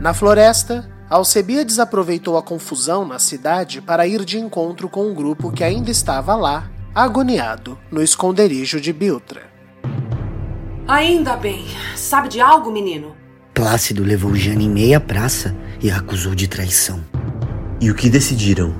[0.09, 5.53] Na floresta, Alcebiades aproveitou a confusão na cidade para ir de encontro com um grupo
[5.53, 9.43] que ainda estava lá, agoniado, no esconderijo de Biltra.
[10.87, 11.67] Ainda bem.
[11.95, 13.15] Sabe de algo, menino?
[13.53, 17.05] Plácido levou Jane em meia praça e a acusou de traição.
[17.79, 18.75] E o que decidiram?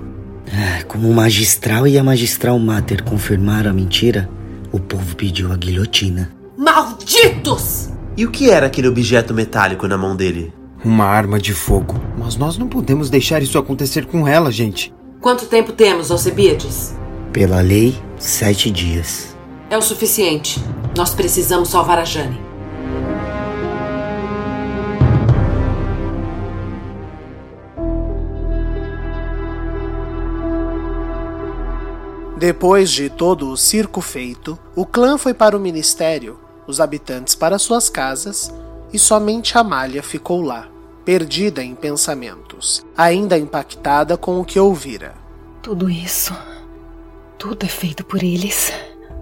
[0.47, 4.31] Ah, como o magistral e a magistral mater confirmaram a mentira,
[4.73, 6.33] o povo pediu a guilhotina.
[6.57, 7.91] Malditos!
[8.17, 10.57] E o que era aquele objeto metálico na mão dele?
[10.85, 11.95] Uma arma de fogo.
[12.17, 14.95] Mas nós não podemos deixar isso acontecer com ela, gente.
[15.21, 16.95] Quanto tempo temos, Alcebiades?
[17.33, 19.37] Pela lei, sete dias.
[19.69, 20.63] É o suficiente.
[20.97, 22.41] Nós precisamos salvar a Jane.
[32.39, 36.39] Depois de todo o circo feito, o clã foi para o ministério,
[36.69, 38.55] os habitantes para suas casas
[38.93, 40.69] e somente Amália ficou lá,
[41.05, 45.15] perdida em pensamentos, ainda impactada com o que ouvira.
[45.63, 46.35] Tudo isso.
[47.39, 48.73] Tudo é feito por eles.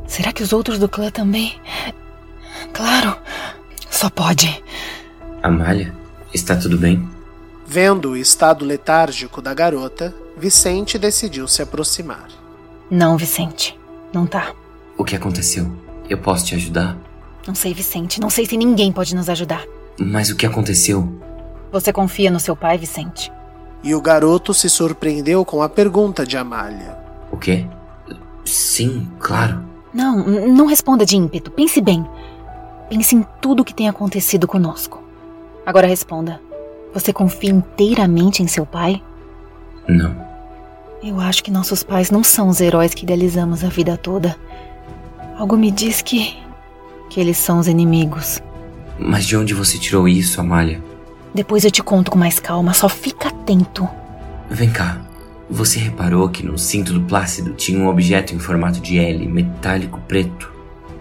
[0.07, 1.61] Será que os outros do clã também?
[2.73, 3.17] Claro,
[3.91, 4.63] só pode.
[5.43, 5.95] Amália,
[6.33, 7.09] está tudo bem?
[7.67, 12.29] Vendo o estado letárgico da garota, Vicente decidiu se aproximar.
[12.91, 13.79] Não, Vicente.
[14.13, 14.55] Não tá.
[14.97, 15.71] O que aconteceu?
[16.09, 16.97] Eu posso te ajudar?
[17.47, 18.21] Não sei, Vicente.
[18.21, 19.65] Não sei se ninguém pode nos ajudar.
[19.99, 21.09] Mas o que aconteceu?
[21.73, 23.33] Você confia no seu pai, Vicente?
[23.83, 26.97] E o garoto se surpreendeu com a pergunta de Amália.
[27.31, 27.67] O quê?
[28.45, 29.63] Sim, claro.
[29.93, 31.51] Não, não responda de ímpeto.
[31.51, 32.07] Pense bem.
[32.89, 35.03] Pense em tudo o que tem acontecido conosco.
[35.65, 36.41] Agora responda.
[36.93, 39.03] Você confia inteiramente em seu pai?
[39.89, 40.17] Não.
[41.03, 44.37] Eu acho que nossos pais não são os heróis que idealizamos a vida toda.
[45.39, 46.37] Algo me diz que.
[47.09, 48.41] Que eles são os inimigos.
[48.99, 50.83] Mas de onde você tirou isso, Amália?
[51.35, 53.89] Depois eu te conto com mais calma, só fica atento.
[54.51, 55.01] Vem cá.
[55.49, 60.01] Você reparou que no cinto do Plácido tinha um objeto em formato de L, metálico
[60.09, 60.53] preto?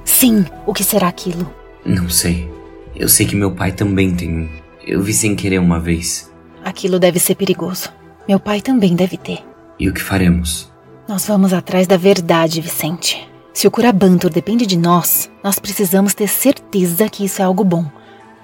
[0.04, 1.52] Sim, o que será aquilo?
[1.84, 2.52] Não sei.
[2.96, 4.50] Eu sei que meu pai também tem um.
[4.86, 6.32] Eu vi sem querer uma vez.
[6.64, 7.90] Aquilo deve ser perigoso.
[8.28, 9.40] Meu pai também deve ter.
[9.80, 10.72] E o que faremos?
[11.08, 13.28] Nós vamos atrás da verdade, Vicente.
[13.56, 17.90] Se o Curabantur depende de nós, nós precisamos ter certeza que isso é algo bom.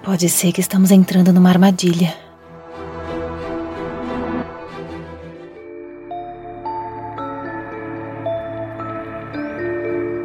[0.02, 2.16] Pode ser que estamos entrando numa armadilha.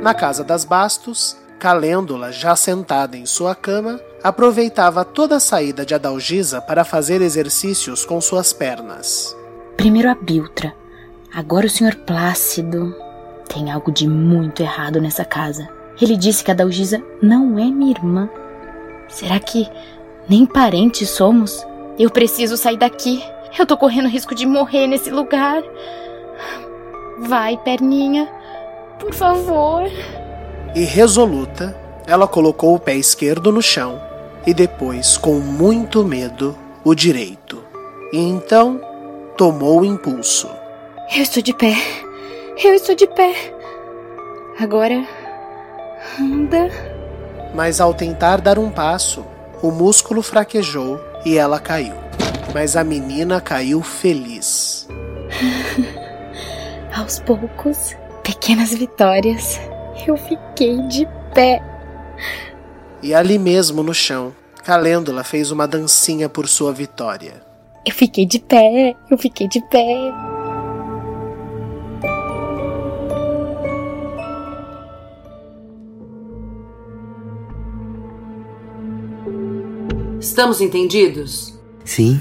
[0.01, 5.97] Na casa das Bastos, Calêndula, já sentada em sua cama, aproveitava toda a saída de
[5.97, 9.37] Adalgisa para fazer exercícios com suas pernas.
[9.77, 10.73] Primeiro a Biltra,
[11.35, 11.97] agora o Sr.
[12.07, 13.06] Plácido.
[13.49, 15.69] Tem algo de muito errado nessa casa.
[16.01, 18.29] Ele disse que a Adalgisa não é minha irmã.
[19.09, 19.69] Será que
[20.29, 21.67] nem parentes somos?
[21.99, 23.23] Eu preciso sair daqui.
[23.59, 25.63] Eu tô correndo risco de morrer nesse lugar.
[27.21, 28.29] Vai, perninha.
[28.99, 29.91] Por favor.
[30.75, 31.75] E resoluta,
[32.07, 34.01] ela colocou o pé esquerdo no chão
[34.47, 37.63] e depois, com muito medo, o direito.
[38.13, 38.81] E então
[39.37, 40.49] tomou o impulso.
[41.15, 41.75] Eu estou de pé.
[42.63, 43.35] Eu estou de pé.
[44.59, 45.07] Agora.
[46.19, 46.71] Anda.
[47.55, 49.27] Mas ao tentar dar um passo,
[49.63, 51.95] o músculo fraquejou e ela caiu.
[52.55, 54.89] Mas a menina caiu feliz.
[56.97, 59.61] Aos poucos, pequenas vitórias.
[60.07, 61.61] Eu fiquei de pé.
[63.03, 64.35] E ali mesmo no chão,
[64.65, 67.43] Calêndula fez uma dancinha por sua vitória.
[67.85, 70.36] Eu fiquei de pé, eu fiquei de pé.
[80.37, 81.59] Estamos entendidos?
[81.83, 82.21] Sim,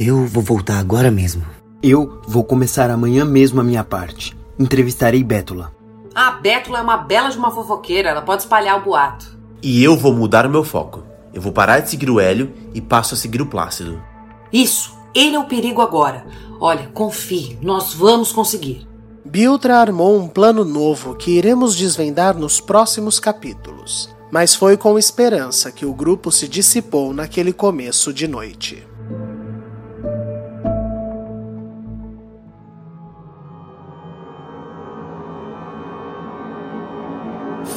[0.00, 1.44] eu vou voltar agora mesmo.
[1.82, 4.34] Eu vou começar amanhã mesmo a minha parte.
[4.58, 5.70] Entrevistarei Bétula.
[6.14, 9.38] A Bétula é uma bela de uma fofoqueira, ela pode espalhar o boato.
[9.62, 11.04] E eu vou mudar o meu foco.
[11.34, 14.02] Eu vou parar de seguir o Hélio e passo a seguir o Plácido.
[14.50, 16.24] Isso, ele é o perigo agora.
[16.58, 18.88] Olha, confie, nós vamos conseguir.
[19.26, 24.08] Biltra armou um plano novo que iremos desvendar nos próximos capítulos.
[24.32, 28.82] Mas foi com esperança que o grupo se dissipou naquele começo de noite.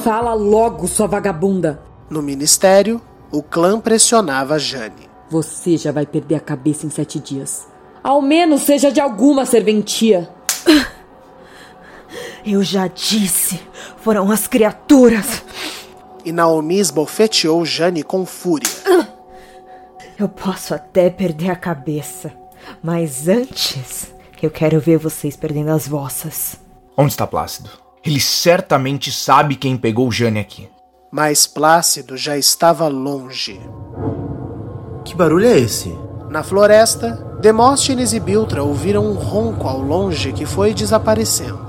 [0.01, 1.84] Fala logo, sua vagabunda!
[2.10, 5.10] No ministério, o clã pressionava Jane.
[5.30, 7.68] Você já vai perder a cabeça em sete dias.
[8.01, 10.30] Ao menos seja de alguma serventia.
[12.45, 13.60] Eu já disse,
[13.97, 15.43] foram as criaturas.
[16.26, 18.68] E Naomi esbofeteou Jane com fúria.
[20.18, 22.34] Eu posso até perder a cabeça,
[22.82, 24.14] mas antes
[24.46, 26.56] eu quero ver vocês perdendo as vossas.
[26.96, 27.70] Onde está Plácido?
[28.04, 30.70] Ele certamente sabe quem pegou Jane aqui.
[31.12, 33.60] Mas Plácido já estava longe.
[35.04, 35.98] Que barulho é esse?
[36.30, 41.66] Na floresta, Demóstenes e Biltra ouviram um ronco ao longe que foi desaparecendo.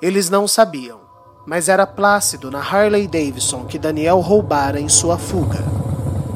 [0.00, 1.00] Eles não sabiam,
[1.48, 5.64] mas era Plácido na Harley Davidson que Daniel roubara em sua fuga.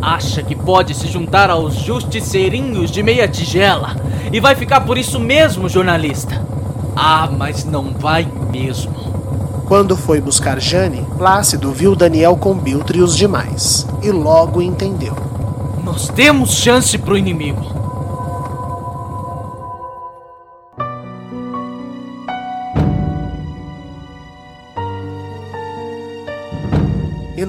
[0.01, 3.95] Acha que pode se juntar aos justiceirinhos de meia tigela
[4.33, 6.43] e vai ficar por isso mesmo, jornalista?
[6.97, 8.95] Ah, mas não vai mesmo.
[9.69, 15.15] Quando foi buscar Jane, Plácido viu Daniel com Biltre e os demais, e logo entendeu.
[15.85, 17.82] Nós temos chance pro inimigo.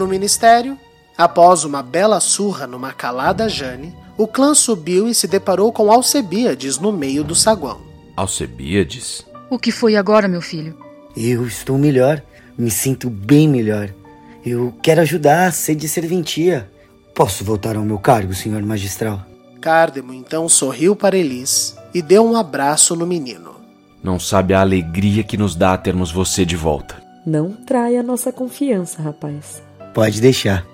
[0.03, 0.77] No ministério,
[1.17, 6.77] após uma bela surra numa calada Jane, o clã subiu e se deparou com Alcebíades
[6.77, 7.81] no meio do saguão.
[8.15, 9.25] Alcebíades?
[9.49, 10.77] O que foi agora, meu filho?
[11.15, 12.21] Eu estou melhor.
[12.57, 13.89] Me sinto bem melhor.
[14.45, 16.69] Eu quero ajudar a ser de serventia.
[17.15, 19.25] Posso voltar ao meu cargo, senhor magistral?
[19.61, 23.55] Cárdemo então sorriu para Elis e deu um abraço no menino.
[24.03, 27.01] Não sabe a alegria que nos dá termos você de volta.
[27.25, 29.63] Não traia nossa confiança, rapaz.
[29.93, 30.65] Pode deixar.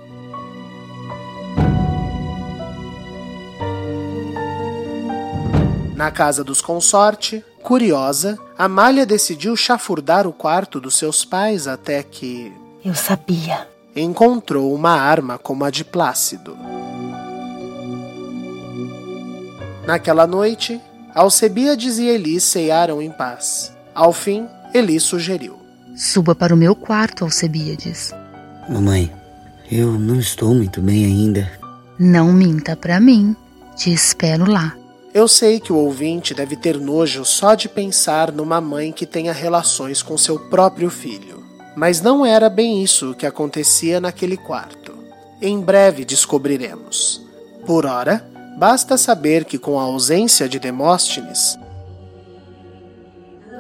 [5.96, 12.54] Na casa dos consorte, curiosa, Amália decidiu chafurdar o quarto dos seus pais até que.
[12.84, 13.68] Eu sabia.
[13.94, 16.58] Encontrou uma arma como a de Plácido.
[19.86, 20.80] Naquela noite,
[21.14, 23.76] Alcebíades e Elis ceiaram em paz.
[23.94, 25.60] Ao fim, Elis sugeriu:
[25.98, 28.14] Suba para o meu quarto, Alcebíades.
[28.70, 29.12] Mamãe,
[29.72, 31.52] eu não estou muito bem ainda.
[31.98, 33.36] Não minta para mim.
[33.76, 34.76] Te espero lá.
[35.12, 39.34] Eu sei que o ouvinte deve ter nojo só de pensar numa mãe que tenha
[39.34, 41.44] relações com seu próprio filho.
[41.76, 44.94] Mas não era bem isso que acontecia naquele quarto.
[45.42, 47.26] Em breve descobriremos.
[47.66, 48.24] Por ora,
[48.60, 51.58] basta saber que com a ausência de Demóstenes,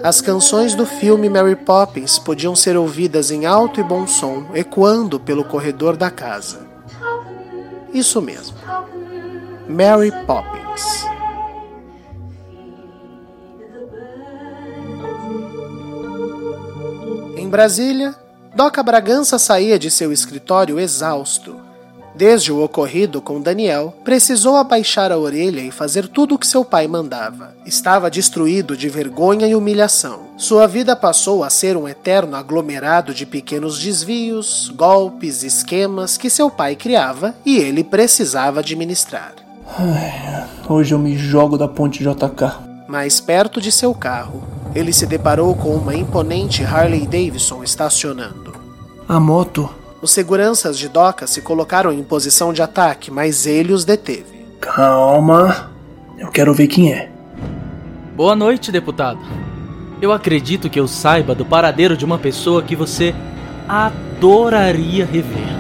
[0.01, 5.19] as canções do filme Mary Poppins podiam ser ouvidas em alto e bom som, ecoando
[5.19, 6.67] pelo corredor da casa.
[7.93, 8.57] Isso mesmo.
[9.67, 11.05] Mary Poppins.
[17.35, 18.15] Em Brasília,
[18.55, 21.68] Doca Bragança saía de seu escritório exausto.
[22.19, 26.65] Desde o ocorrido com Daniel, precisou abaixar a orelha e fazer tudo o que seu
[26.65, 27.55] pai mandava.
[27.65, 30.23] Estava destruído de vergonha e humilhação.
[30.35, 36.51] Sua vida passou a ser um eterno aglomerado de pequenos desvios, golpes, esquemas que seu
[36.51, 39.35] pai criava e ele precisava administrar.
[39.77, 42.85] Ai, hoje eu me jogo da ponte JK.
[42.85, 44.43] Mais perto de seu carro,
[44.75, 48.53] ele se deparou com uma imponente Harley Davidson estacionando.
[49.07, 49.78] A moto?
[50.01, 54.45] Os seguranças de doca se colocaram em posição de ataque, mas ele os deteve.
[54.61, 55.71] Calma,
[56.17, 57.11] eu quero ver quem é.
[58.15, 59.19] Boa noite, deputado.
[60.01, 63.13] Eu acredito que eu saiba do paradeiro de uma pessoa que você
[63.67, 65.59] adoraria rever.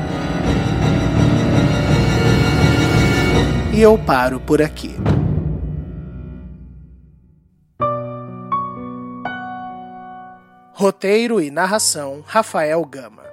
[3.73, 4.95] E eu paro por aqui.
[10.73, 13.23] Roteiro e narração: Rafael Gama.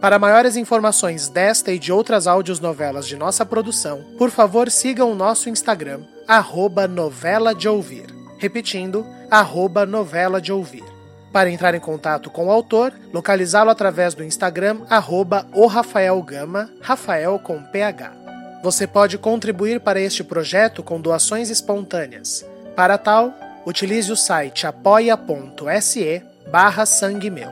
[0.00, 5.10] Para maiores informações desta e de outras áudios novelas de nossa produção, por favor sigam
[5.10, 8.06] o nosso Instagram, arroba novela de ouvir.
[8.38, 10.91] Repetindo, arroba novela de ouvir.
[11.32, 16.22] Para entrar em contato com o autor, localizá-lo através do Instagram, arroba Rafael
[16.80, 18.12] Rafael com PH.
[18.62, 22.46] Você pode contribuir para este projeto com doações espontâneas.
[22.76, 23.32] Para tal,
[23.66, 27.50] utilize o site apoia.se barra sangue meu.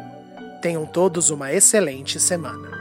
[0.60, 2.79] Tenham todos uma excelente semana.